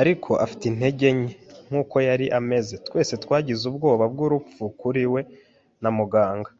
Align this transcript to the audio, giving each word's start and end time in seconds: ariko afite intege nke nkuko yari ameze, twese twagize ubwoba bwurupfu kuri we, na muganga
ariko 0.00 0.30
afite 0.44 0.64
intege 0.66 1.06
nke 1.16 1.28
nkuko 1.68 1.96
yari 2.08 2.26
ameze, 2.38 2.74
twese 2.86 3.12
twagize 3.24 3.62
ubwoba 3.70 4.04
bwurupfu 4.12 4.62
kuri 4.80 5.02
we, 5.12 5.20
na 5.82 5.90
muganga 5.98 6.50